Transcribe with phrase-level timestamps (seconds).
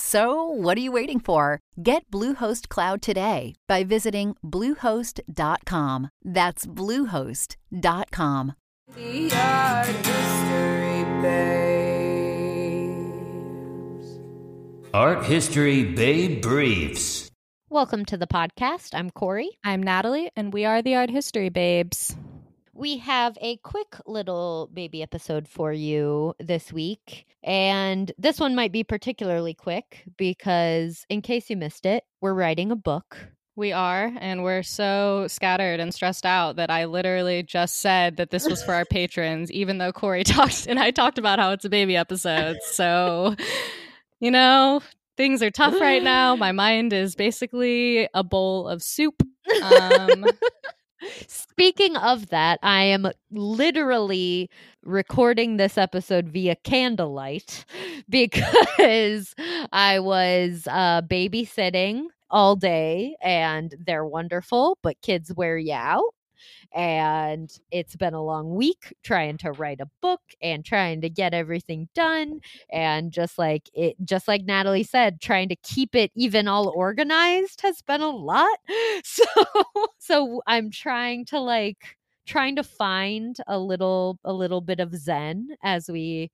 [0.00, 1.58] So, what are you waiting for?
[1.82, 6.10] Get Bluehost Cloud today by visiting Bluehost.com.
[6.24, 8.54] That's Bluehost.com.
[8.94, 12.50] The art history babes.
[14.94, 17.30] Art History Babe Briefs.
[17.68, 18.94] Welcome to the podcast.
[18.94, 19.58] I'm Corrie.
[19.64, 22.16] I'm Natalie, and we are the Art History Babes.
[22.80, 27.26] We have a quick little baby episode for you this week.
[27.44, 32.70] And this one might be particularly quick because, in case you missed it, we're writing
[32.70, 33.18] a book.
[33.54, 38.30] We are, and we're so scattered and stressed out that I literally just said that
[38.30, 41.66] this was for our patrons, even though Corrie talked and I talked about how it's
[41.66, 42.56] a baby episode.
[42.62, 43.36] So,
[44.20, 44.80] you know,
[45.18, 46.34] things are tough right now.
[46.34, 49.22] My mind is basically a bowl of soup.
[49.62, 50.24] Um,
[51.28, 54.50] Speaking of that, I am literally
[54.82, 57.64] recording this episode via candlelight
[58.08, 59.34] because
[59.72, 66.04] I was uh, babysitting all day and they're wonderful, but kids wear you out.
[66.74, 71.34] And it's been a long week trying to write a book and trying to get
[71.34, 72.40] everything done.
[72.72, 77.62] And just like it, just like Natalie said, trying to keep it even all organized
[77.62, 78.58] has been a lot.
[79.04, 79.24] So,
[79.98, 85.48] so I'm trying to like, trying to find a little a little bit of zen
[85.62, 86.30] as we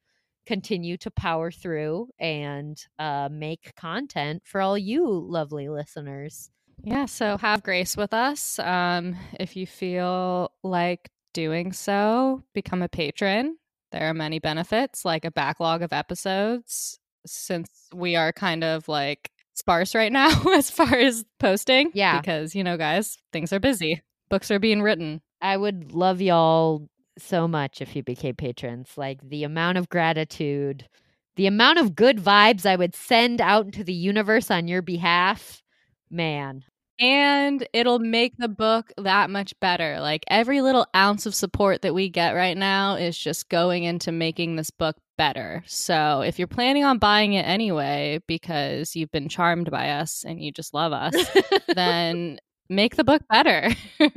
[0.46, 6.50] continue to power through and uh, make content for all you lovely listeners
[6.82, 8.58] yeah, so have grace with us.
[8.58, 13.56] Um, if you feel like doing so, become a patron.
[13.92, 19.30] There are many benefits, like a backlog of episodes, since we are kind of like
[19.54, 21.90] sparse right now as far as posting.
[21.94, 22.20] Yeah.
[22.20, 25.22] Because, you know, guys, things are busy, books are being written.
[25.40, 26.88] I would love y'all
[27.18, 28.90] so much if you became patrons.
[28.96, 30.88] Like the amount of gratitude,
[31.36, 35.62] the amount of good vibes I would send out into the universe on your behalf.
[36.10, 36.64] Man,
[36.98, 40.00] And it'll make the book that much better.
[40.00, 44.12] Like every little ounce of support that we get right now is just going into
[44.12, 45.62] making this book better.
[45.66, 50.40] So if you're planning on buying it anyway because you've been charmed by us and
[50.42, 51.14] you just love us,
[51.74, 52.38] then
[52.68, 53.70] make the book better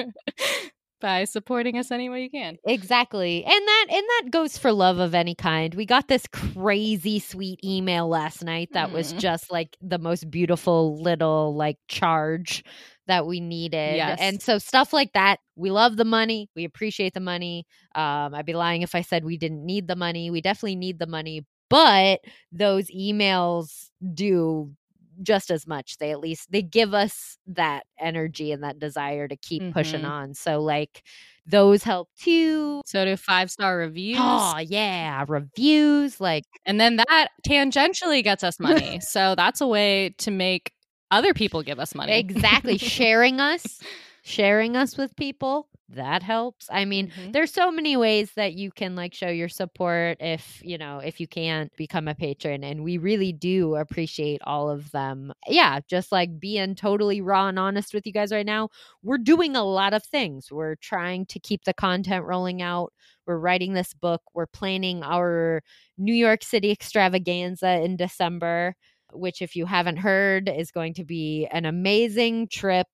[1.00, 2.58] by supporting us any way you can.
[2.66, 3.44] Exactly.
[3.46, 5.74] And that and that goes for love of any kind.
[5.74, 9.18] We got this crazy sweet email last night that was Mhm.
[9.18, 12.64] just like the most beautiful little like charge
[13.08, 13.96] that we needed.
[13.96, 14.20] Yes.
[14.20, 16.50] And so stuff like that, we love the money.
[16.54, 17.66] We appreciate the money.
[17.96, 20.30] Um I'd be lying if I said we didn't need the money.
[20.30, 22.20] We definitely need the money, but
[22.52, 24.72] those emails do
[25.22, 29.36] just as much they at least they give us that energy and that desire to
[29.38, 30.10] keep pushing Mhm.
[30.10, 31.04] on so like
[31.46, 34.18] those help too So do five star reviews.
[34.20, 39.00] Oh yeah, reviews like And then that tangentially gets us money.
[39.02, 40.72] so that's a way to make
[41.12, 42.14] other people give us money.
[42.14, 43.82] exactly sharing us,
[44.24, 45.68] sharing us with people.
[45.92, 46.68] That helps.
[46.72, 47.34] I mean, Mhm.
[47.34, 51.20] there's so many ways that you can like show your support if, you know, if
[51.20, 55.34] you can't become a patron and we really do appreciate all of them.
[55.48, 58.70] Yeah, just like being totally raw and honest with you guys right now.
[59.02, 60.52] We're doing a lot of things.
[60.52, 62.94] We're trying to keep the content rolling out.
[63.26, 64.22] We're writing this book.
[64.36, 65.64] We're planning our
[65.98, 68.76] New York City extravaganza in December,
[69.12, 72.88] which, if you haven't heard, is going to be an amazing trip.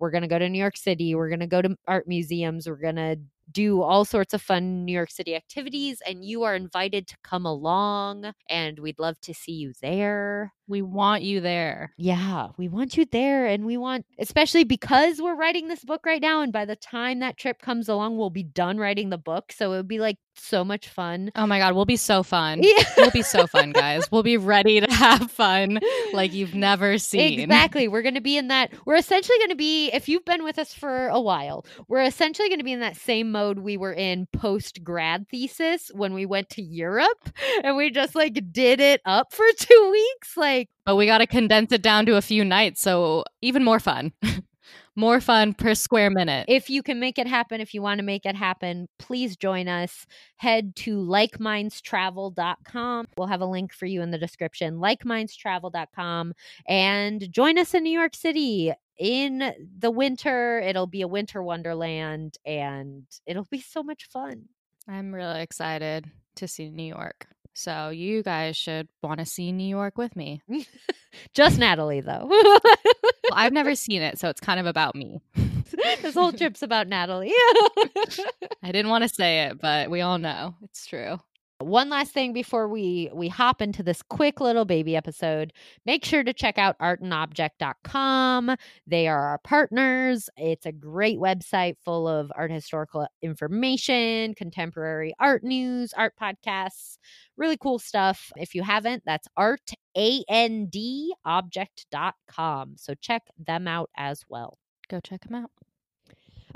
[0.00, 1.14] We're going to go to New York City.
[1.14, 2.66] We're going to go to art museums.
[2.68, 3.18] We're going to
[3.52, 7.46] do all sorts of fun New York City activities, and you are invited to come
[7.46, 10.52] along, and we'd love to see you there.
[10.70, 11.92] we want you there.
[11.98, 13.46] Yeah, we want you there.
[13.46, 16.42] And we want, especially because we're writing this book right now.
[16.42, 19.50] And by the time that trip comes along, we'll be done writing the book.
[19.50, 21.32] So it would be like so much fun.
[21.34, 22.62] Oh my God, we'll be so fun.
[22.62, 22.84] Yeah.
[22.96, 24.08] We'll be so fun, guys.
[24.12, 25.80] We'll be ready to have fun
[26.12, 27.40] like you've never seen.
[27.40, 27.88] Exactly.
[27.88, 28.72] We're going to be in that.
[28.86, 32.48] We're essentially going to be, if you've been with us for a while, we're essentially
[32.48, 36.26] going to be in that same mode we were in post grad thesis when we
[36.26, 37.30] went to Europe
[37.64, 40.36] and we just like did it up for two weeks.
[40.36, 43.80] Like, But we got to condense it down to a few nights, so even more
[43.80, 44.12] fun.
[44.96, 46.44] more fun per square minute.
[46.48, 49.66] if you can make it happen, if you want to make it happen, please join
[49.68, 50.04] us.
[50.36, 53.06] Head to likemindstravel.com.
[53.16, 54.76] We'll have a link for you in the description.
[54.78, 56.34] Likemindstravel.com
[56.68, 60.60] and join us in New York City in the winter.
[60.60, 64.44] It'll be a winter wonderland and it'll be so much fun.
[64.86, 67.26] I'm really excited to see New York.
[67.54, 70.42] So you guys should want to see New York with me.
[71.34, 72.26] Just Natalie, though.
[72.28, 72.60] Well,
[73.32, 75.20] I've never seen it, so it's kind of about me.
[76.00, 77.32] this whole trip's about Natalie.
[78.62, 81.18] I didn't want to say it, but we all know it's true.
[81.60, 85.52] One last thing before we we hop into this quick little baby episode,
[85.84, 88.56] make sure to check out artandobject.com.
[88.86, 90.30] They are our partners.
[90.38, 96.96] It's a great website full of art historical information, contemporary art news, art podcasts,
[97.36, 98.32] really cool stuff.
[98.36, 102.76] If you haven't, that's art a n d object.com.
[102.78, 104.56] So check them out as well.
[104.88, 105.50] Go check them out.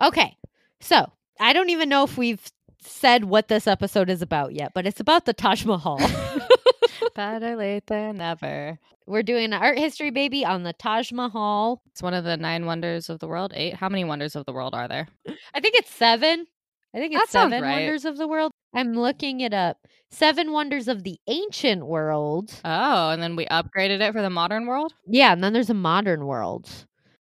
[0.01, 0.37] Okay.
[0.81, 2.43] So, I don't even know if we've
[2.87, 5.99] said what this episode is about yet, but it's about the Taj Mahal.
[7.15, 8.79] Better late than never.
[9.07, 11.83] We're doing an art history baby on the Taj Mahal.
[11.91, 13.53] It's one of the nine wonders of the world.
[13.55, 13.75] Eight.
[13.75, 15.09] How many wonders of the world are there?
[15.55, 16.47] I think it's seven.
[16.95, 17.81] I think it's That seven right.
[17.83, 18.53] wonders of the world.
[18.75, 19.79] I'm looking it up.
[20.11, 22.53] Seven wonders of the ancient world.
[22.65, 24.95] Oh, and then we upgraded it for the modern world.
[25.07, 26.69] Yeah, and then there's a modern world.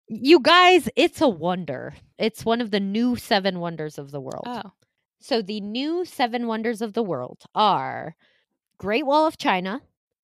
[0.09, 1.95] You guys, it's a wonder.
[2.19, 4.45] It's one of the new seven wonders of the world.
[4.47, 4.73] Oh,
[5.21, 8.15] So the new seven wonders of the world are
[8.79, 9.83] Great Wall of China,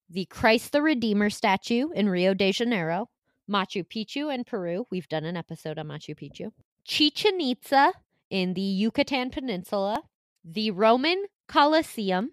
[0.09, 3.11] the Christ the Redeemer statue in Rio de Janeiro,
[3.51, 4.87] Machu Picchu in Peru.
[4.91, 6.53] We've done an episode on Machu Picchu.
[6.85, 7.93] Chichen Itza
[8.31, 10.03] in the Yucatan Peninsula,
[10.45, 12.33] the Roman Colosseum,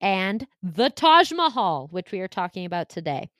[0.00, 3.30] and the Taj Mahal, which we are talking about today.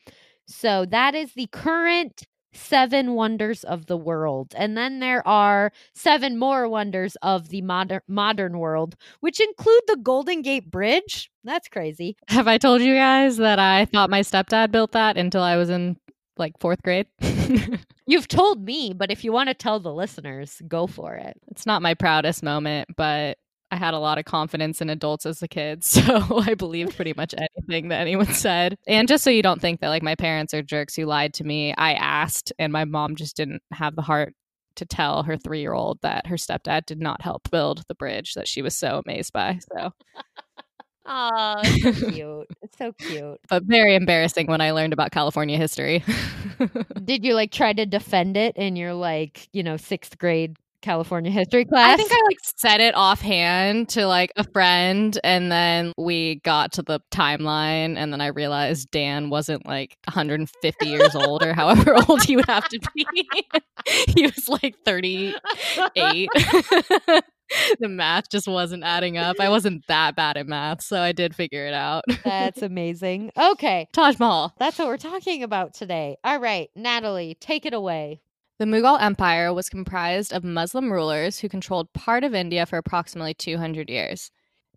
[0.47, 4.55] So that is the current seven wonders of the world.
[4.56, 9.97] And then there are seven more wonders of the modern modern world, which include the
[9.97, 11.31] Golden Gate Bridge.
[11.45, 12.17] That's crazy.
[12.29, 15.71] have I told you guys that I thought my stepdad built that until I was
[15.71, 15.97] in
[16.37, 17.06] like fourth grade?
[18.06, 21.39] You've told me, but if you want to tell the listeners, go for it.
[21.51, 23.39] it's not my proudest moment, but
[23.70, 27.15] I had a lot of confidence in adults as a kid, so I believed pretty
[27.17, 28.76] much anything that anyone said.
[28.87, 31.44] And just so you don't think that like my parents are jerks who lied to
[31.44, 34.35] me, I asked, and my mom just didn't have the heart
[34.76, 38.35] to tell her three year old that her stepdad did not help build the bridge
[38.35, 39.59] that she was so amazed by.
[39.75, 39.91] So,
[41.11, 42.47] Oh, so cute.
[42.62, 43.41] It's so cute.
[43.49, 46.05] but very embarrassing when I learned about California history.
[47.05, 51.31] Did you like try to defend it in your like, you know, sixth grade California
[51.31, 51.95] history class?
[51.95, 56.73] I think I like said it offhand to like a friend, and then we got
[56.73, 61.95] to the timeline, and then I realized Dan wasn't like 150 years old or however
[62.09, 63.07] old he would have to be.
[64.09, 66.29] he was like 38.
[67.81, 69.37] the math just wasn't adding up.
[69.41, 72.05] I wasn't that bad at math, so I did figure it out.
[72.25, 73.33] That's amazing.
[73.37, 73.89] Okay.
[73.93, 74.55] Taj Mahal.
[74.59, 76.17] That's what we're talking about today.
[76.25, 78.21] All right, Natalie, take it away.
[78.58, 83.32] The Mughal Empire was comprised of Muslim rulers who controlled part of India for approximately
[83.32, 84.32] 200 years.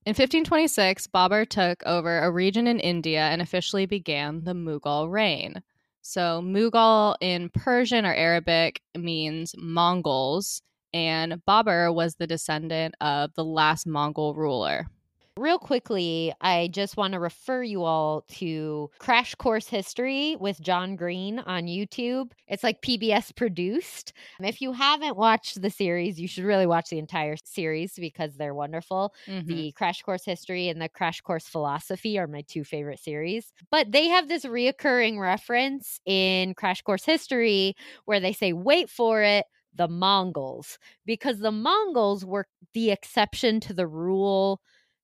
[0.05, 5.63] In 1526, Babur took over a region in India and officially began the Mughal reign.
[6.03, 10.61] So, Mughal in Persian or Arabic means Mongols,
[10.93, 14.91] and Babur was the descendant of the last Mongol ruler.
[15.37, 20.97] Real quickly, I just want to refer you all to Crash Course History with John
[20.97, 22.33] Green on YouTube.
[22.47, 24.11] It's like PBS produced.
[24.41, 28.53] If you haven't watched the series, you should really watch the entire series because they're
[28.53, 29.15] wonderful.
[29.27, 29.47] Mhm.
[29.47, 33.53] The Crash Course History and the Crash Course Philosophy are my two favorite series.
[33.71, 37.73] But they have this reoccurring reference in Crash Course History
[38.03, 43.73] where they say, wait for it, the Mongols, because the Mongols were the exception to
[43.73, 44.61] the rule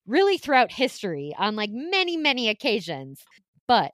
[0.08, 3.24] really throughout history on like many, many occasions.
[3.68, 3.92] But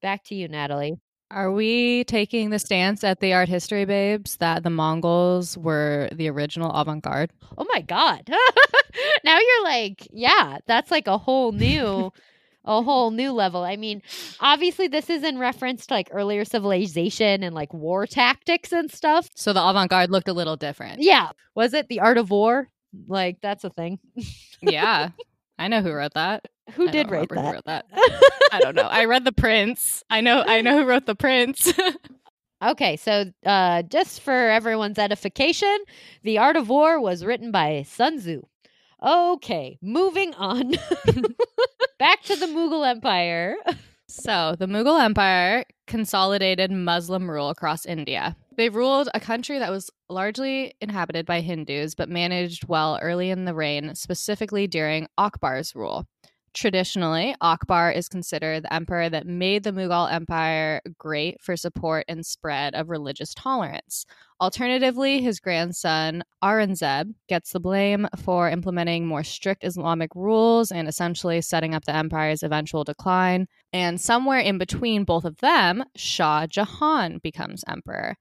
[0.00, 0.96] back to you, Natalie.
[1.30, 6.30] Are we taking the stance at the art history babes that the Mongols were the
[6.30, 7.32] original avant garde?
[7.58, 8.26] Oh my God.
[9.24, 12.12] now you're like, yeah, that's like a whole new.
[12.64, 13.62] A whole new level.
[13.64, 14.02] I mean,
[14.40, 19.30] obviously, this is in reference to like earlier civilization and like war tactics and stuff.
[19.34, 21.00] So the avant garde looked a little different.
[21.00, 21.30] Yeah.
[21.54, 22.68] Was it The Art of War?
[23.06, 23.98] Like, that's a thing.
[24.60, 25.10] yeah.
[25.58, 26.46] I know who wrote that.
[26.72, 27.38] Who I did write that?
[27.38, 27.86] Who wrote that?
[28.52, 28.82] I don't know.
[28.82, 30.02] I read The Prince.
[30.08, 31.72] I know I know who wrote The Prince.
[32.60, 35.78] Okay, so uh, just for everyone's edification,
[36.24, 38.42] The Art of War was written by Sun Tzu.
[39.00, 40.72] Okay, moving on.
[42.00, 43.54] Back to the Mughal Empire.
[44.20, 48.36] So, the Mughal Empire consolidated Muslim rule across India.
[48.56, 53.44] They ruled a country that was largely inhabited by Hindus, but managed well early in
[53.44, 56.08] the reign, specifically during Akbar's rule.
[56.58, 62.26] Traditionally, Akbar is considered the emperor that made the Mughal Empire great for support and
[62.26, 64.04] spread of religious tolerance.
[64.40, 71.40] Alternatively, his grandson Aurangzeb gets the blame for implementing more strict Islamic rules and essentially
[71.42, 73.46] setting up the empire's eventual decline.
[73.72, 78.16] And somewhere in between both of them, Shah Jahan becomes emperor.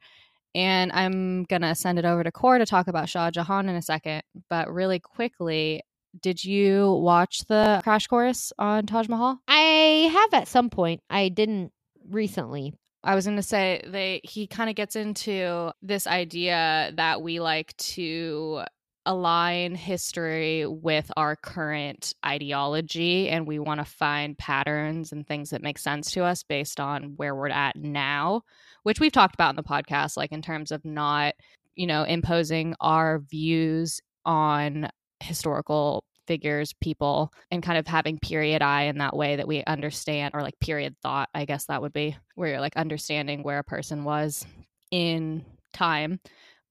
[0.54, 3.76] And I'm going to send it over to Core to talk about Shah Jahan in
[3.76, 4.22] a second.
[4.48, 5.82] But really quickly,
[6.22, 9.40] did you watch the crash course on Taj Mahal?
[9.48, 11.02] I have at some point.
[11.10, 11.72] I didn't
[12.10, 12.74] recently.
[13.04, 17.40] I was going to say they he kind of gets into this idea that we
[17.40, 18.64] like to
[19.06, 25.64] align history with our current ideology and we want to find patterns and things that
[25.64, 28.42] make sense to us based on where we're at now,
[28.84, 31.34] which we've talked about in the podcast like in terms of not,
[31.76, 34.90] you know, imposing our views on
[35.22, 40.36] historical figures, people, and kind of having period eye in that way that we understand,
[40.36, 43.64] or like period thought, I guess that would be where you're like understanding where a
[43.64, 44.46] person was
[44.92, 46.20] in time.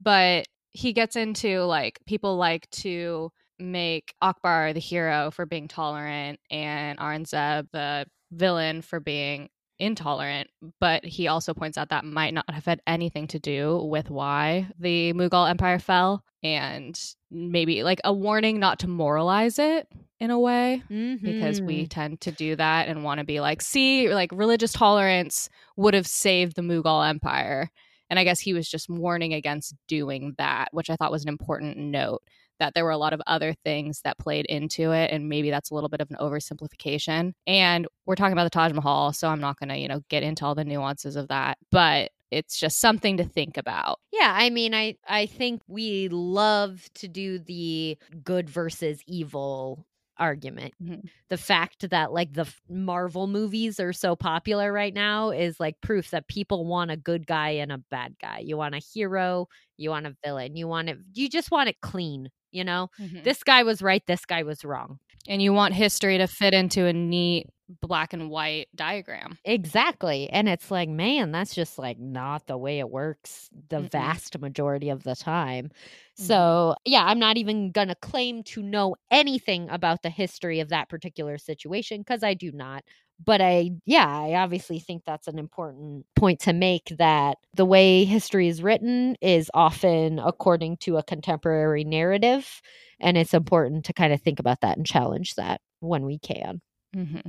[0.01, 6.39] But he gets into like people like to make Akbar the hero for being tolerant
[6.51, 10.49] and Aurangzeb the villain for being intolerant,
[10.81, 14.69] but he also points out that might not have had anything to do with why
[14.79, 16.99] the Mughal Empire fell and
[17.31, 19.89] maybe like a warning not to moralize it
[20.21, 20.83] in a way
[21.23, 21.89] because we Mhm.
[21.91, 26.07] tend to do that and want to be like see like religious tolerance would have
[26.07, 27.71] saved the Mughal Empire
[28.09, 31.29] and I guess he was just warning against doing that which I thought was an
[31.29, 32.23] important note
[32.59, 35.71] that there were a lot of other things that played into it and maybe that's
[35.71, 39.41] a little bit of an oversimplification and we're talking about the Taj Mahal so I'm
[39.41, 42.81] not going to you know get into all the nuances of that but it's just
[42.81, 47.99] something to think about Yeah, I mean, I I think we love to do the
[48.25, 49.87] good versus evil
[50.19, 50.75] argument.
[50.83, 51.11] Mhm.
[51.29, 56.11] The fact that like the Marvel movies are so popular right now is like proof
[56.11, 58.39] that people want a good guy and a bad guy.
[58.39, 61.81] You want a hero, you want a villain, you want it you just want it
[61.83, 62.89] clean, you know?
[63.25, 64.99] This guy was right, this guy was wrong.
[65.29, 67.49] and you want history to fit into a neat
[67.83, 70.29] black and white diagram Exactly.
[70.31, 73.91] And it's like, man, that's just like not the way it works the Mm-mm.
[73.93, 75.71] vast majority of the time.
[76.19, 76.33] Mhm.
[76.33, 80.71] So, yeah, I'm not even going to claim to know anything about the history of
[80.71, 82.83] that particular situation because I do not.
[83.25, 88.05] But I, yeah, I obviously think that's an important point to make that the way
[88.05, 92.61] history is written is often according to a contemporary narrative.
[93.01, 96.61] And it's important to kind of think about that and challenge that when we can.
[96.95, 97.29] mm-hmm.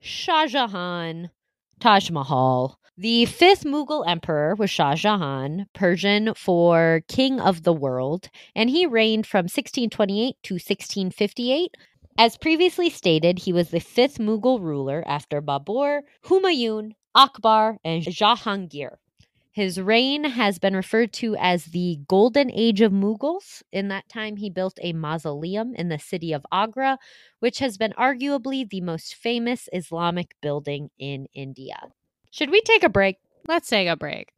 [0.00, 1.30] Shah Jahan,
[1.80, 2.78] Taj Mahal.
[2.98, 8.86] The fifth Mughal emperor was Shah Jahan, Persian for king of the world, and he
[8.86, 11.76] reigned from 1628 to 1658.
[12.18, 18.96] As previously stated, he was the fifth Mughal ruler after Babur, Humayun, Akbar, and Jahangir.
[19.52, 23.62] His reign has been referred to as the Golden Age of Mughals.
[23.72, 26.98] In that time, he built a mausoleum in the city of Agra,
[27.40, 31.76] which has been arguably the most famous Islamic building in India.
[32.30, 33.16] Should we take a break?
[33.48, 34.32] let's take a break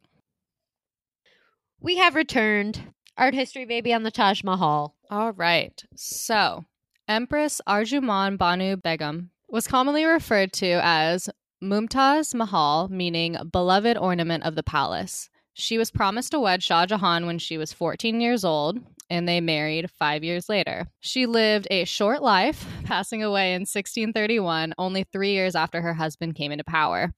[1.81, 2.93] We have returned.
[3.17, 4.95] Art history baby on the Taj Mahal.
[5.09, 6.65] all right so
[7.09, 11.27] empress arjuman banu begum was commonly referred to as
[11.61, 17.25] mumtaz mahal meaning beloved ornament of the palace she was promised to wed shah jahan
[17.25, 20.87] when she was 14 years old and they married five years later.
[20.99, 26.35] She lived a short life, passing away in 1631, only three years after her husband
[26.35, 27.11] came into power.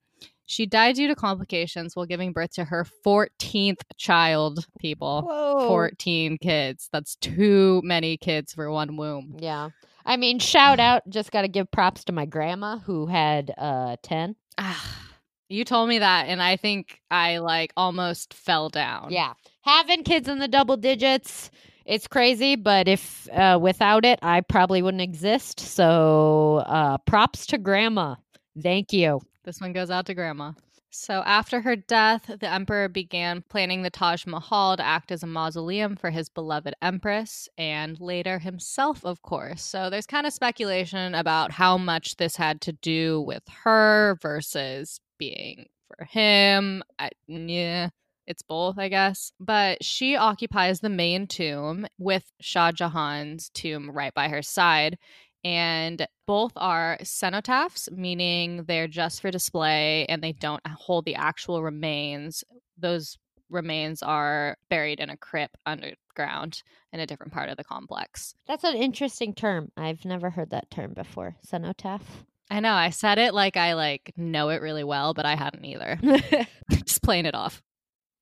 [0.46, 5.22] She died due to complications while giving birth to her 14th child, people.
[5.22, 5.68] Whoa.
[5.68, 6.90] 14 kids.
[6.92, 9.38] That's too many kids for one womb.
[9.40, 9.70] Yeah.
[10.06, 11.04] I mean, shout out.
[11.10, 14.36] Just got to give props to my grandma who had uh 10.
[14.58, 15.12] Ah,
[15.48, 19.12] you told me that, and I think I like almost fell down.
[19.12, 19.34] Yeah.
[19.62, 21.51] Having kids in the double digits,
[21.86, 25.60] it's crazy, but if uh, without it, I probably wouldn't exist.
[25.60, 28.16] So, uh, props to grandma.
[28.62, 29.22] Thank you.
[29.43, 30.53] This one goes out to grandma.
[30.93, 35.27] So after her death, the emperor began planning the Taj Mahal to act as a
[35.27, 39.63] mausoleum for his beloved empress and later himself, of course.
[39.63, 45.00] So there's kind of speculation about how much this had to do with her versus
[45.17, 46.83] being for him.
[47.00, 47.89] I, yeah,
[48.27, 49.31] It's both, I guess.
[49.39, 54.98] But she occupies the main tomb with Shah Jahan's tomb right by her side.
[55.43, 61.63] And both are cenotaphs, meaning they're just for display and they don't hold the actual
[61.63, 62.43] remains.
[62.77, 63.17] Those
[63.50, 68.33] remains are buried in a crypt underground in a different part of the complex.
[68.48, 69.71] That's an interesting term.
[69.75, 71.36] I've never heard that term before.
[71.43, 72.25] Cenotaph.
[72.50, 75.65] I know I said it like I like know it really well, but I hadn't
[75.65, 75.98] either.
[76.71, 77.62] Just playing it off.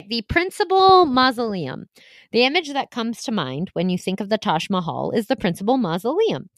[0.08, 1.88] The principal mausoleum.
[2.32, 5.36] The image that comes to mind when you think of the Taj Mahal is the
[5.36, 6.50] principal mausoleum.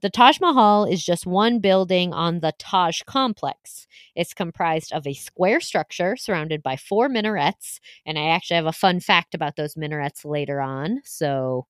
[0.00, 3.86] The Taj Mahal is just one building on the Taj complex.
[4.14, 7.80] It's comprised of a square structure surrounded by four minarets.
[8.06, 11.00] And I actually have a fun fact about those minarets later on.
[11.04, 11.66] So,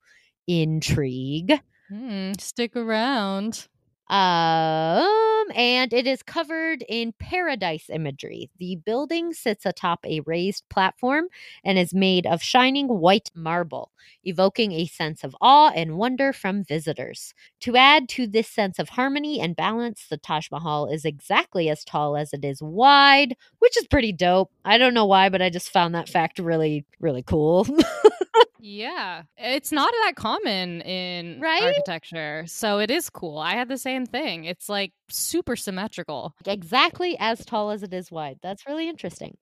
[0.47, 1.61] intrigue.
[1.88, 3.66] Hmm, stick around.
[4.10, 8.50] Um, and it is covered in paradise imagery.
[8.58, 11.26] The building sits atop a raised platform
[11.64, 13.90] and is made of shining white marble,
[14.24, 17.34] evoking a sense of awe and wonder from visitors.
[17.60, 21.84] To add to this sense of harmony and balance, the Taj Mahal is exactly as
[21.84, 24.50] tall as it is wide, which is pretty dope.
[24.64, 27.66] I don't know why, but I just found that fact really, really cool.
[28.61, 31.61] Yeah, it's not that common in Right?
[31.61, 32.44] architecture.
[32.47, 33.38] So it is cool.
[33.38, 34.44] I had the same thing.
[34.44, 36.35] It's like super symmetrical.
[36.47, 38.38] exactly as tall as it is wide.
[38.42, 39.37] That's really interesting.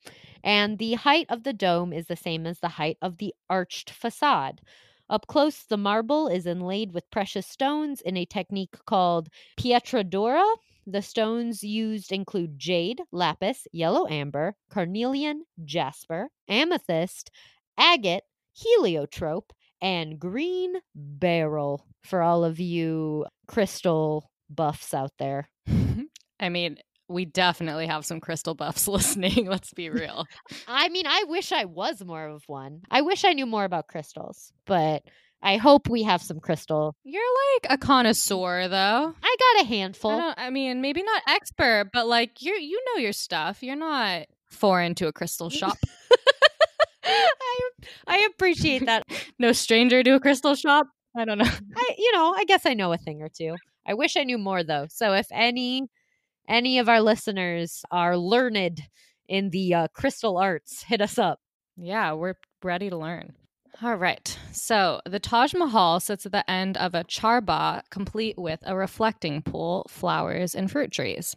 [0.45, 3.90] And the height of the dome is the same as the height of the arched
[3.90, 4.61] facade.
[5.09, 9.28] Up close, the marble is inlaid with precious stones in a technique called
[9.59, 10.57] pietra pietradura.
[10.87, 17.31] The stones used include jade, lapis, yellow amber, carnelian, jasper, amethyst,
[17.78, 18.25] agate,
[18.56, 25.48] heliotrope, and green beryl for all of you crystal buffs out there.
[26.40, 29.46] I mean, we definitely have some crystal buffs listening.
[29.46, 30.25] Let's be real.
[30.66, 32.82] I mean, I wish I was more of one.
[32.90, 35.02] I wish I knew more about crystals, but
[35.42, 36.96] I hope we have some crystal.
[37.04, 37.22] You're
[37.54, 39.14] like a connoisseur, though.
[39.22, 40.10] I got a handful.
[40.10, 43.62] I, I mean, maybe not expert, but like you, you know your stuff.
[43.62, 45.76] You're not foreign to a crystal shop.
[47.06, 47.70] I
[48.06, 49.02] I appreciate that.
[49.38, 50.86] no stranger to a crystal shop.
[51.16, 51.45] I don't know.
[51.76, 53.56] I you know, I guess I know a thing or two.
[53.86, 54.86] I wish I knew more though.
[54.90, 55.88] So if any
[56.49, 58.82] any of our listeners are learned
[59.28, 61.40] in the uh, crystal arts, hit us up.
[61.76, 63.34] Yeah, we're ready to learn.
[63.82, 64.38] All right.
[64.52, 69.42] So the Taj Mahal sits at the end of a charbagh, complete with a reflecting
[69.42, 71.36] pool, flowers, and fruit trees.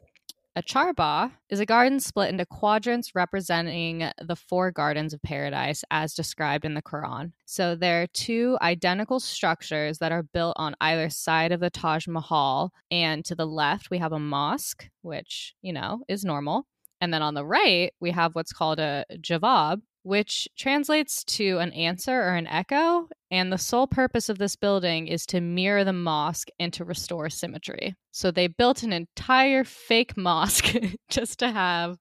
[0.59, 6.13] A charbagh is a garden split into quadrants representing the four gardens of paradise as
[6.13, 7.31] described in the Quran.
[7.45, 12.07] So there are two identical structures that are built on either side of the Taj
[12.07, 12.73] Mahal.
[12.91, 16.67] And to the left, we have a mosque, which, you know, is normal.
[16.99, 21.71] And then on the right, we have what's called a javab, which translates to an
[21.73, 23.07] answer or an echo.
[23.31, 27.29] And the sole purpose of this building is to mirror the mosque and to restore
[27.29, 27.95] symmetry.
[28.11, 30.75] So they built an entire fake mosque
[31.09, 31.97] just to have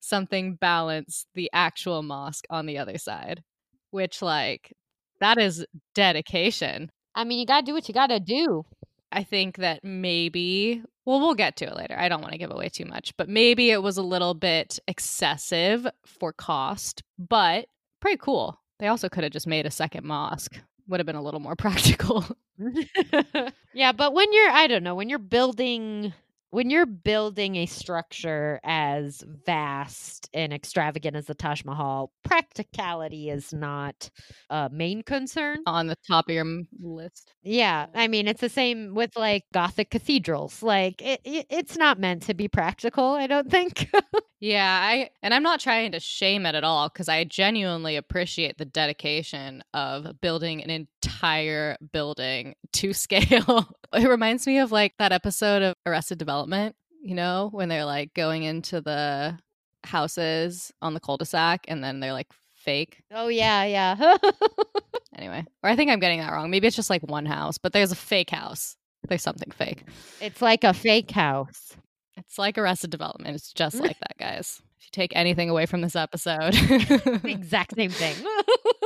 [0.00, 3.42] something balance the actual mosque on the other side,
[3.90, 4.72] which, like,
[5.20, 6.90] that is dedication.
[7.14, 8.64] I mean, you got to do what you got to do.
[9.12, 11.96] I think that maybe, well, we'll get to it later.
[11.98, 14.78] I don't want to give away too much, but maybe it was a little bit
[14.86, 17.66] excessive for cost, but
[18.00, 18.60] pretty cool.
[18.78, 21.56] They also could have just made a second mosque, would have been a little more
[21.56, 22.24] practical.
[23.74, 26.12] yeah, but when you're I don't know, when you're building
[26.50, 33.52] when you're building a structure as vast and extravagant as the Taj Mahal, practicality is
[33.52, 34.10] not
[34.50, 35.58] a main concern.
[35.66, 37.32] On the top of your list.
[37.42, 40.62] Yeah, I mean it's the same with like Gothic cathedrals.
[40.62, 43.88] Like it, it it's not meant to be practical, I don't think.
[44.40, 48.56] Yeah, I and I'm not trying to shame it at all because I genuinely appreciate
[48.56, 53.68] the dedication of building an entire building to scale.
[53.92, 56.39] it reminds me of like that episode of Arrested Development,
[57.02, 59.38] you know, when they're like going into the
[59.84, 63.02] houses on the cul-de-sac and then they're like fake.
[63.12, 64.16] oh yeah, yeah.
[65.16, 66.50] Anyway, or I think I'm getting that wrong.
[66.50, 68.76] Maybe it's just like one house, but there's a fake house.
[69.06, 69.82] There's something fake.
[70.20, 71.76] it's like a fake house.
[72.16, 73.34] It's like Arrested Development.
[73.34, 74.62] It's just like that, guys.
[74.78, 78.14] If you take anything away from this episode, The exact same thing.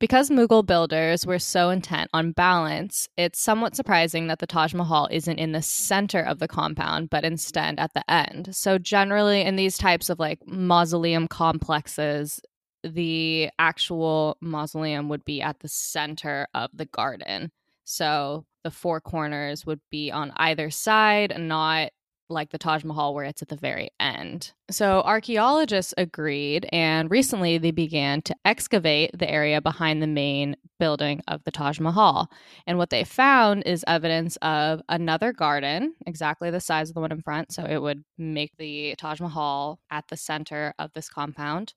[0.00, 5.08] Because Mughal builders were so intent on balance, it's somewhat surprising that the Taj Mahal
[5.10, 8.54] isn't in the center of the compound, but instead at the end.
[8.54, 12.40] So, generally, in these types of like mausoleum complexes,
[12.82, 17.52] the actual mausoleum would be at the center of the garden.
[17.84, 21.90] So, the four corners would be on either side, not
[22.28, 24.52] like the Taj Mahal, where it's at the very end.
[24.70, 31.20] So, archaeologists agreed, and recently they began to excavate the area behind the main building
[31.28, 32.30] of the Taj Mahal.
[32.66, 37.12] And what they found is evidence of another garden, exactly the size of the one
[37.12, 37.52] in front.
[37.52, 41.74] So, it would make the Taj Mahal at the center of this compound.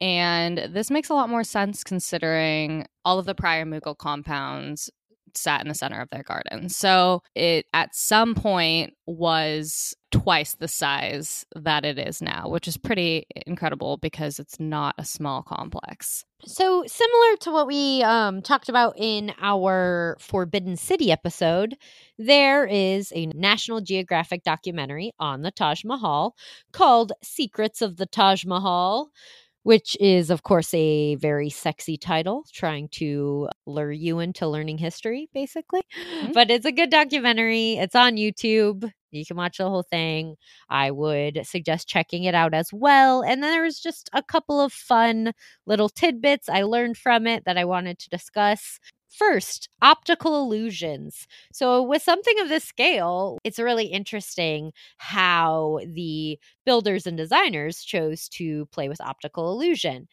[0.00, 4.90] And this makes a lot more sense considering all of the prior Mughal compounds
[5.34, 6.68] sat in the center of their garden.
[6.68, 12.76] So it at some point was twice the size that it is now, which is
[12.76, 16.24] pretty incredible because it's not a small complex.
[16.44, 21.76] So similar to what we um, talked about in our Forbidden City episode,
[22.18, 26.36] there is a National Geographic documentary on the Taj Mahal
[26.72, 29.10] called Secrets of the Taj Mahal
[29.62, 35.28] which is, of course, a very sexy title, trying to lure you into learning history,
[35.32, 35.82] basically.
[36.14, 36.32] Mm-hmm.
[36.32, 37.74] But it's a good documentary.
[37.74, 38.90] It's on YouTube.
[39.12, 40.36] You can watch the whole thing.
[40.70, 43.22] I would suggest checking it out as well.
[43.22, 45.32] And then there was just a couple of fun
[45.66, 48.80] little tidbits I learned from it that I wanted to discuss.
[49.18, 51.26] First, optical illusions.
[51.52, 58.28] So, with something of this scale, it's really interesting how the builders and designers chose
[58.30, 60.08] to play with optical illusion.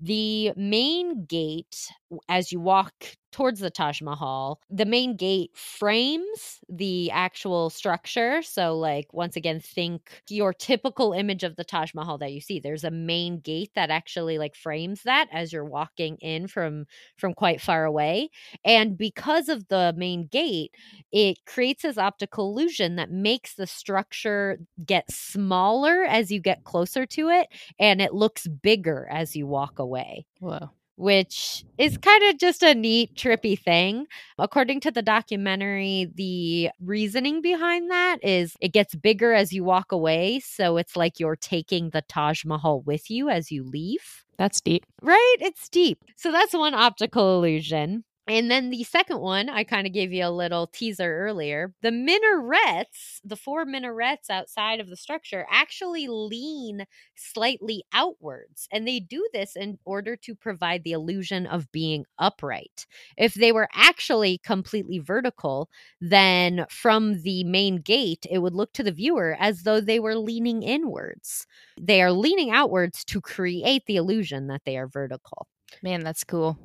[0.00, 1.88] The main gate,
[2.28, 2.92] as you walk
[3.32, 8.42] towards the Taj Mahal, the main gate frames the actual structure.
[8.42, 12.60] So, like, once again, think your typical image of the Taj Mahal that you see.
[12.60, 17.34] There's a main gate that actually like frames that as you're walking in from from
[17.34, 18.30] quite far away.
[18.64, 20.74] And because of the main gate,
[21.12, 27.06] it creates this optical illusion that makes the structure get smaller as you get closer
[27.06, 27.48] to it,
[27.78, 30.26] and it looks bigger as you walk away.
[30.40, 34.06] Whoa which is kind of just a neat, trippy thing.
[34.38, 39.92] According to the documentary, the reasoning behind that is it gets bigger as you walk
[39.92, 40.40] away.
[40.40, 44.24] So it's like you're taking the Taj Mahal with you as you leave.
[44.38, 44.84] That's deep.
[45.02, 45.36] Right?
[45.40, 46.04] It's deep.
[46.16, 48.04] So that's one optical illusion.
[48.26, 51.74] And then the second one, I kind of gave you a little teaser earlier.
[51.82, 58.66] The minarets, the four minarets outside of the structure, actually lean slightly outwards.
[58.72, 62.86] And they do this in order to provide the illusion of being upright.
[63.18, 65.68] If they were actually completely vertical,
[66.00, 70.16] then from the main gate, it would look to the viewer as though they were
[70.16, 71.46] leaning inwards.
[71.78, 75.46] They are leaning outwards to create the illusion that they are vertical.
[75.82, 76.58] Man, that's cool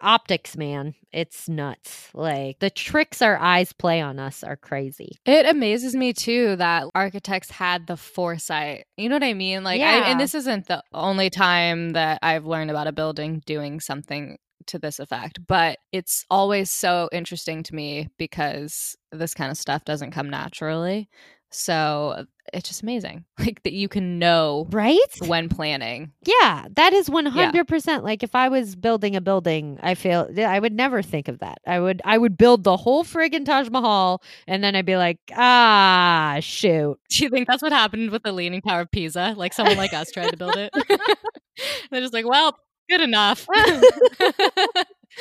[0.00, 0.94] optics, man.
[1.12, 2.10] It's nuts.
[2.14, 5.18] Like the tricks our eyes play on us are crazy.
[5.24, 8.86] It amazes me too that architects had the foresight.
[8.96, 9.64] You know what I mean?
[9.64, 10.02] Like, yeah.
[10.04, 14.38] I, and this isn't the only time that I've learned about a building doing something
[14.66, 19.84] to this effect, but it's always so interesting to me because this kind of stuff
[19.84, 21.08] doesn't come naturally.
[21.50, 23.24] So it's just amazing.
[23.38, 26.10] Like that you can know right when planning.
[26.24, 27.98] Yeah, that is 100% yeah.
[27.98, 31.58] like if I was building a building, I feel I would never think of that.
[31.64, 35.18] I would I would build the whole friggin' Taj Mahal and then I'd be like,
[35.36, 39.34] "Ah, shoot." Do you think that's what happened with the Leaning Tower of Pisa?
[39.36, 40.72] Like someone like us tried to build it.
[41.90, 43.46] They're just like, "Well, good enough."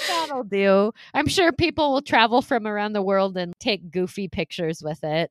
[0.08, 0.91] That'll do.
[1.13, 5.30] I'm sure people will travel from around the world and take goofy pictures with it.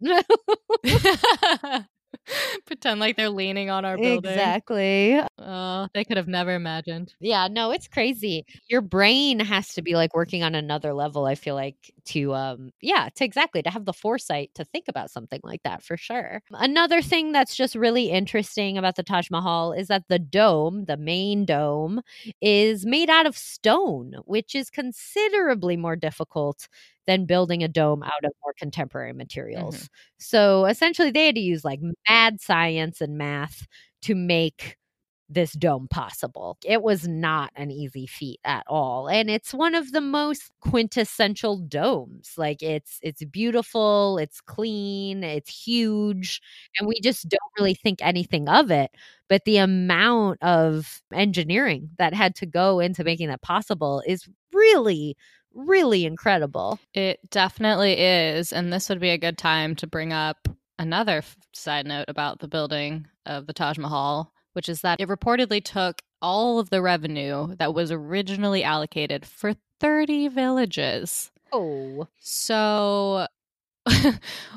[2.66, 4.54] Pretend like they're leaning on our building.
[4.62, 5.20] Exactly.
[5.38, 7.14] Oh, they could have never imagined.
[7.20, 8.44] Yeah, no, it's crazy.
[8.68, 12.72] Your brain has to be like working on another level, I feel like, to um
[12.80, 16.42] yeah, to exactly to have the foresight to think about something like that for sure.
[16.52, 20.96] Another thing that's just really interesting about the Taj Mahal is that the dome, the
[20.96, 22.00] main dome,
[22.40, 26.68] is made out of stone, which is considerably more difficult
[27.06, 29.76] than building a dome out of more contemporary materials.
[29.76, 29.86] Mm-hmm.
[30.18, 33.66] So essentially, they had to use like mad science and math
[34.02, 34.76] to make
[35.28, 36.58] this dome possible.
[36.64, 39.08] It was not an easy feat at all.
[39.08, 42.32] And it's one of the most quintessential domes.
[42.36, 46.40] Like it's it's beautiful, it's clean, it's huge,
[46.78, 48.90] and we just don't really think anything of it.
[49.28, 55.16] But the amount of engineering that had to go into making that possible is really
[55.54, 56.78] really incredible.
[56.92, 58.52] It definitely is.
[58.52, 62.48] And this would be a good time to bring up another side note about the
[62.48, 67.54] building of the Taj Mahal, which is that it reportedly took all of the revenue
[67.56, 71.30] that was originally allocated for 30 villages.
[71.52, 72.08] Oh.
[72.18, 73.26] So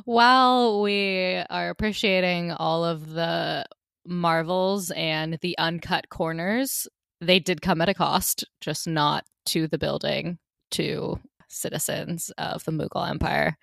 [0.06, 3.66] while we are appreciating all of the
[4.06, 6.88] marvels and the uncut corners,
[7.20, 10.40] they did come at a cost, just not to the building
[10.72, 13.58] to citizens of the Mughal Empire.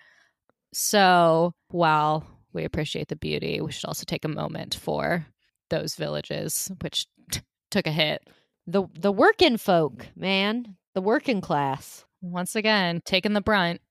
[0.73, 3.61] So while we appreciate the beauty.
[3.61, 5.27] We should also take a moment for
[5.69, 7.40] those villages, which t-
[7.71, 8.23] took a hit.
[8.67, 12.07] The the working folk, man, the working class.
[12.23, 13.83] Once again, taking the brunt.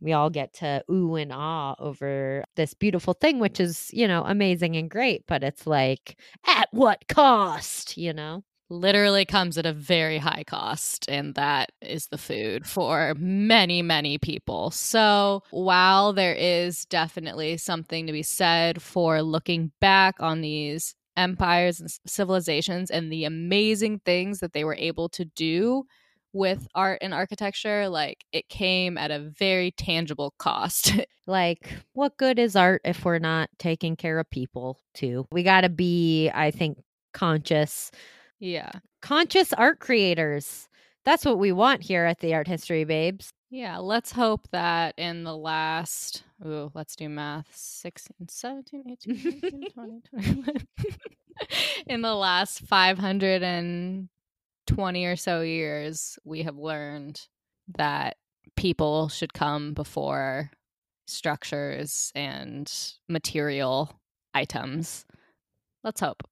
[0.00, 4.24] We all get to ooh and ah over this beautiful thing, which is, you know,
[4.24, 8.42] amazing and great, but it's like, at what cost, you know?
[8.72, 14.18] Literally comes at a very high cost, and that is the food for many, many
[14.18, 14.70] people.
[14.70, 21.80] So, while there is definitely something to be said for looking back on these empires
[21.80, 25.84] and civilizations and the amazing things that they were able to do
[26.32, 30.92] with art and architecture, like it came at a very tangible cost.
[31.26, 35.26] like, what good is art if we're not taking care of people too?
[35.30, 36.78] We got to be, I think,
[37.12, 37.90] conscious
[38.42, 38.70] yeah.
[39.00, 40.68] Conscious art creators.
[41.04, 43.32] That's what we want here at the Art History Babes.
[43.50, 49.70] Yeah, let's hope that in the last, ooh, let's do math 16, 17, 18, 19,
[49.70, 50.66] 20, 21.
[51.86, 57.20] in the last 520 or so years, we have learned
[57.76, 58.16] that
[58.56, 60.50] people should come before
[61.06, 62.72] structures and
[63.08, 63.92] material
[64.34, 65.04] items.
[65.84, 66.24] Let's hope.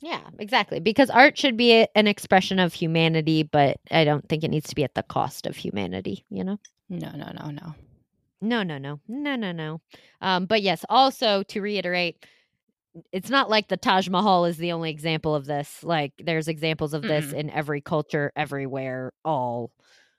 [0.00, 0.80] Yeah, exactly.
[0.80, 4.68] Because art should be a, an expression of humanity, but I don't think it needs
[4.68, 6.58] to be at the cost of humanity, you know?
[6.88, 7.74] No, no, no, no.
[8.40, 9.00] No, no, no.
[9.08, 9.80] No, no, no.
[10.20, 12.24] Um, but yes, also to reiterate,
[13.12, 15.82] it's not like the Taj Mahal is the only example of this.
[15.82, 17.38] Like there's examples of this Mm-mm.
[17.38, 19.72] in every culture, everywhere, all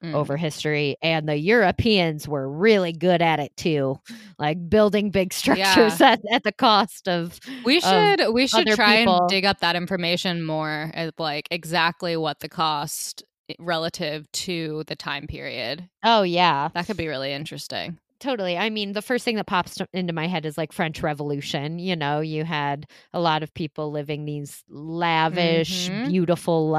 [0.04, 0.14] Mm.
[0.14, 0.96] over history.
[1.02, 4.00] And the Europeans were really good at it too,
[4.38, 8.98] like building big structures at, at the cost of We of should we should try
[9.00, 9.22] people.
[9.22, 13.24] and dig up that information more of like exactly what the cost
[13.58, 15.90] relative to the time period.
[16.04, 16.70] Oh yeah.
[16.76, 17.98] That could be really interesting.
[18.20, 18.58] Totally.
[18.58, 21.78] I mean, the first thing that pops into my head is like French Revolution.
[21.80, 26.08] You know, you had a lot of people living these lavish, Mhm.
[26.10, 26.70] beautiful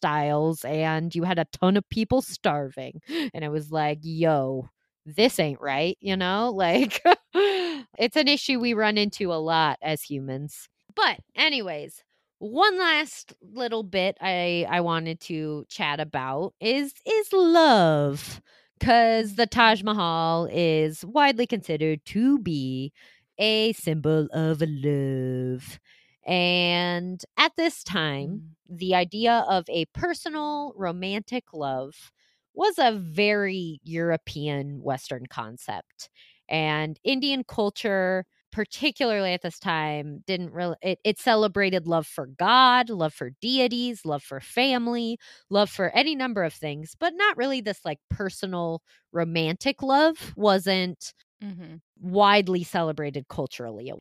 [0.00, 3.00] lifestyles, and you had a ton of people starving.
[3.34, 4.68] And it was like, yo,
[5.04, 5.96] this ain't right.
[6.00, 7.02] You know, like
[7.98, 10.68] it's an issue we run into a lot as humans.
[10.94, 12.02] But, anyways,
[12.38, 18.40] one last little bit I I wanted to chat about is is love
[18.78, 22.92] because the Taj Mahal is widely considered to be
[23.38, 25.78] a symbol of love.
[26.26, 32.10] And at this time, the idea of a personal romantic love
[32.54, 36.08] was a very European Western concept.
[36.48, 42.88] And Indian culture, particularly at this time, didn't really, it, it celebrated love for God,
[42.88, 45.18] love for deities, love for family,
[45.50, 51.12] love for any number of things, but not really this like personal romantic love wasn't
[51.42, 51.76] Mm-hmm.
[51.98, 53.92] widely celebrated culturally.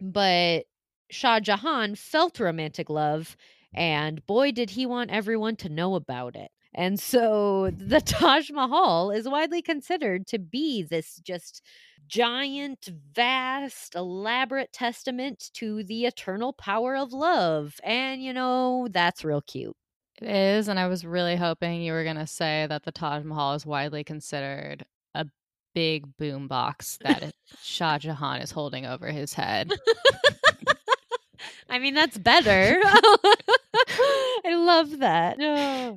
[0.00, 0.64] But
[1.10, 3.36] Shah Jahan felt romantic love,
[3.74, 6.50] and boy, did he want everyone to know about it.
[6.74, 11.62] And so the Taj Mahal is widely considered to be this just
[12.06, 17.80] giant, vast, elaborate testament to the eternal power of love.
[17.82, 19.76] And, you know, that's real cute.
[20.20, 23.54] It is, and I was really hoping you were gonna say that the Taj Mahal
[23.54, 25.26] is widely considered a
[25.74, 29.72] big boom box that Shah Jahan is holding over his head.
[31.68, 32.78] I mean, that's better.
[34.44, 35.38] I love that.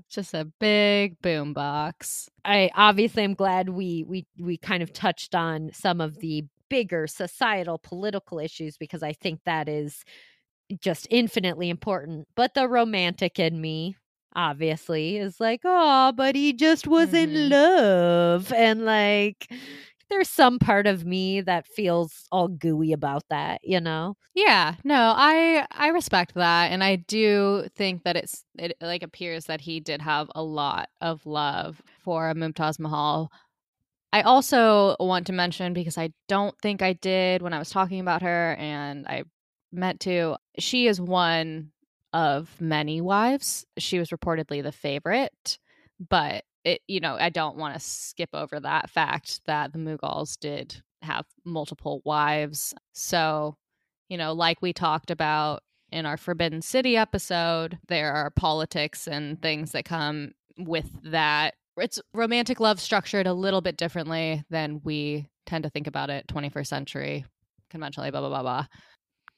[0.10, 2.30] Just a big boom box.
[2.46, 7.08] I obviously am glad we we we kind of touched on some of the bigger
[7.08, 10.04] societal political issues because I think that is
[10.82, 12.28] just infinitely important.
[12.36, 13.96] But the romantic in me
[14.36, 17.50] obviously is like, "Oh, but he just was in Mhm.
[17.52, 19.50] love." And like
[20.10, 24.16] there's some part of me that feels all gooey about that, you know?
[24.34, 29.46] Yeah, no, I I respect that, and I do think that it's it like appears
[29.46, 33.32] that he did have a lot of love for Mumtaz Mahal.
[34.14, 38.00] I also want to mention because I don't think I did when I was talking
[38.00, 39.24] about her, and I
[39.72, 40.38] meant to.
[40.60, 41.72] She is one
[42.14, 43.66] of many wives.
[43.78, 45.60] She was reportedly the favorite,
[46.10, 50.38] but it you know I don't want to skip over that fact that the Mughals
[50.40, 52.74] did have multiple wives.
[52.94, 53.56] So
[54.10, 59.42] you know, like we talked about in our Forbidden City episode, there are politics and
[59.42, 61.56] things that come with that.
[61.78, 66.28] It's romantic love structured a little bit differently than we tend to think about it
[66.28, 67.26] 21st century
[67.70, 68.66] conventionally, blah, blah, blah, blah.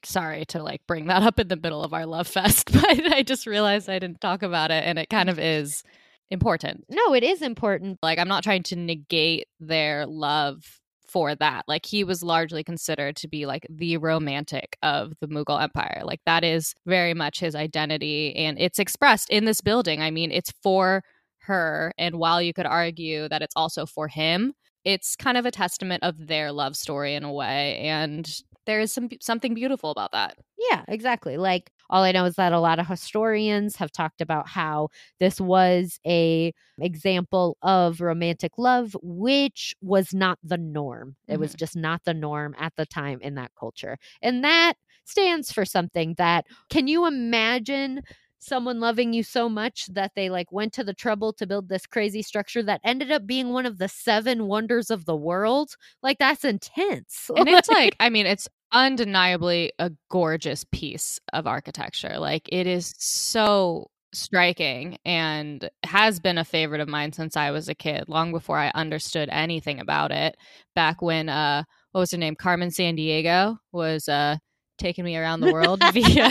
[0.04, 3.22] Sorry to like bring that up in the middle of our love fest, but I
[3.22, 5.82] just realized I didn't talk about it and it kind of is
[6.30, 6.84] important.
[6.88, 7.98] No, it is important.
[8.02, 11.64] Like, I'm not trying to negate their love for that.
[11.66, 16.02] Like he was largely considered to be like the romantic of the Mughal Empire.
[16.04, 20.00] Like that is very much his identity and it's expressed in this building.
[20.00, 21.02] I mean, it's for
[21.40, 24.52] her and while you could argue that it's also for him,
[24.84, 28.30] it's kind of a testament of their love story in a way and
[28.66, 30.36] there is some something beautiful about that.
[30.70, 31.36] Yeah, exactly.
[31.36, 35.40] Like all I know is that a lot of historians have talked about how this
[35.40, 41.16] was a example of romantic love which was not the norm.
[41.26, 41.58] It was mm-hmm.
[41.58, 43.98] just not the norm at the time in that culture.
[44.22, 48.02] And that stands for something that can you imagine
[48.40, 51.86] someone loving you so much that they like went to the trouble to build this
[51.86, 56.18] crazy structure that ended up being one of the seven wonders of the world like
[56.18, 62.18] that's intense And it's like, I mean, it's undeniably a gorgeous piece of architecture.
[62.18, 67.68] Like it is so striking and has been a favorite of mine since I was
[67.68, 70.36] a kid, long before I understood anything about it.
[70.74, 72.36] Back when uh what was her name?
[72.36, 74.36] Carmen Sandiego was uh
[74.78, 76.30] taking me around the world via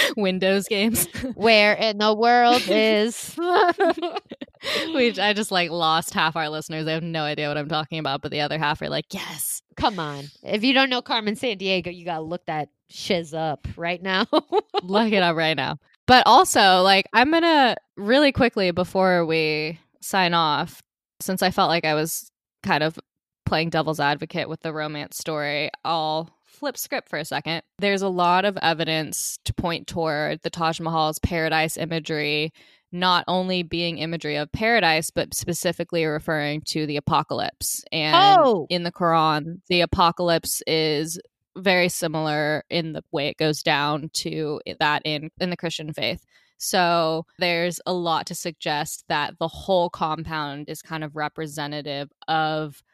[0.16, 1.06] Windows games.
[1.34, 3.36] where in the world is
[4.94, 6.84] Which I just like lost half our listeners.
[6.84, 9.62] They have no idea what I'm talking about, but the other half are like, yes.
[9.76, 14.02] come on if you don't know carmen sandiego you gotta look that shiz up right
[14.02, 14.26] now
[14.82, 15.78] Look it up right now.
[16.06, 20.82] But also, like, I'm gonna really quickly before we sign off,
[21.20, 22.30] since I felt like I was
[22.62, 22.98] kind of
[23.46, 26.30] playing devil's advocate with the romance story, I'll
[26.62, 27.60] flip script for a second.
[27.80, 32.52] There's a lot of evidence to point toward the Taj Mahal's paradise imagery
[32.92, 37.82] not only being imagery of paradise, but specifically referring to the apocalypse.
[37.90, 38.66] And Oh.
[38.70, 41.18] in the Quran, the apocalypse is
[41.56, 46.24] very similar in the way it goes down to that in in the Christian faith.
[46.58, 52.84] So there's a lot to suggest that the whole compound is kind of representative of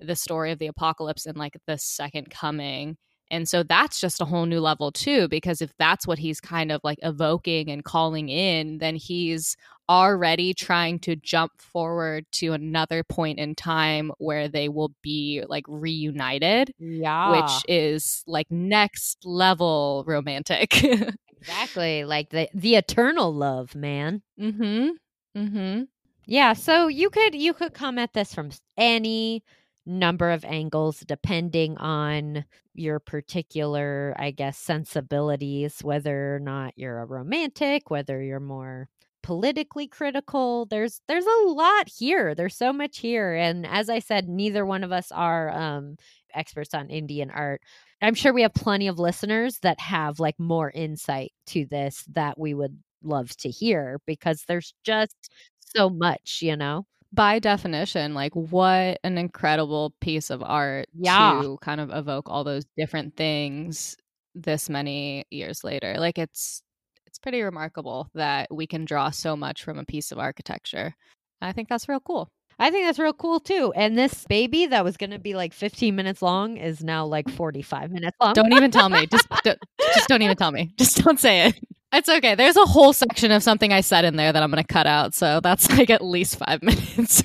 [0.00, 2.96] the story of the apocalypse and like the second coming.
[3.30, 6.70] And so that's just a whole new level too, because if that's what he's kind
[6.70, 9.56] of like evoking and calling in, then he's
[9.88, 15.64] already trying to jump forward to another point in time where they will be like
[15.68, 20.84] reunited, yeah which is like next level romantic.
[21.36, 24.88] exactly like the the eternal love man mm-hmm.
[25.36, 25.82] Mm-hmm.
[26.24, 29.44] Yeah, so you could you could come at this from any
[29.86, 32.44] number of angles depending on
[32.74, 38.88] your particular, I guess, sensibilities, whether or not you're a romantic, whether you're more
[39.22, 40.66] politically critical.
[40.66, 42.34] There's there's a lot here.
[42.34, 45.96] There's so much here and as I said, neither one of us are um
[46.34, 47.62] experts on Indian art.
[48.02, 52.38] I'm sure we have plenty of listeners that have like more insight to this that
[52.38, 55.14] we would love to hear because there's just
[55.60, 56.86] so much, you know?
[57.16, 61.40] By definition, like what an incredible piece of art Yeah.
[61.42, 63.96] to kind of evoke all those different things
[64.34, 65.96] this many years later.
[65.98, 66.62] Like it's
[67.06, 70.94] it's pretty remarkable that we can draw so much from a piece of architecture.
[71.40, 72.28] I think that's real cool.
[72.58, 73.72] I think that's real cool too.
[73.76, 77.28] And this baby that was going to be like 15 minutes long is now like
[77.28, 78.32] 45 minutes long.
[78.34, 79.06] Don't even tell me.
[79.06, 79.58] Just don't,
[79.94, 80.70] just don't even tell me.
[80.78, 81.54] Just don't say it.
[81.96, 82.34] It's okay.
[82.34, 84.86] There's a whole section of something I said in there that I'm going to cut
[84.86, 85.14] out.
[85.14, 87.22] So that's like at least five minutes.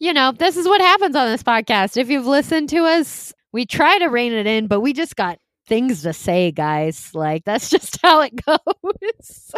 [0.00, 1.96] you know, this is what happens on this podcast.
[1.96, 5.38] If you've listened to us, we try to rein it in, but we just got
[5.68, 7.14] things to say, guys.
[7.14, 9.52] Like that's just how it goes.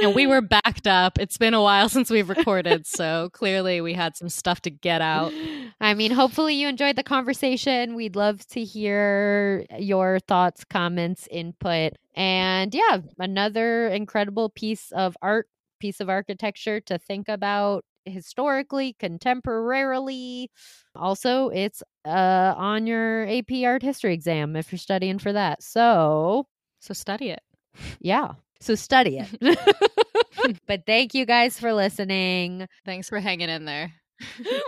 [0.00, 1.18] And we were backed up.
[1.18, 2.86] It's been a while since we've recorded.
[2.86, 5.32] So clearly we had some stuff to get out.
[5.80, 7.94] I mean, hopefully you enjoyed the conversation.
[7.94, 11.92] We'd love to hear your thoughts, comments, input.
[12.14, 15.46] And yeah, another incredible piece of art,
[15.80, 20.48] piece of architecture to think about historically, contemporarily.
[20.94, 25.62] Also, it's uh on your AP art history exam if you're studying for that.
[25.62, 26.46] So,
[26.80, 27.40] So study it.
[28.00, 28.32] yeah.
[28.60, 29.28] So study it.
[30.66, 32.66] but thank you guys for listening.
[32.84, 33.92] Thanks for hanging in there.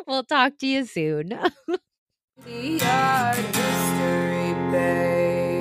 [0.06, 1.28] We'll talk to you soon.
[1.28, 5.52] The art history babes.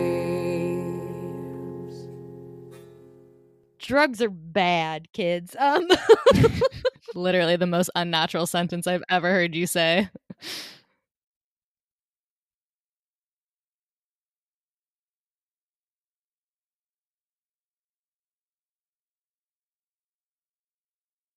[3.80, 5.56] drugs are bad, kids.
[5.60, 5.89] Um
[7.15, 10.10] Literally the most unnatural sentence I've ever heard you say.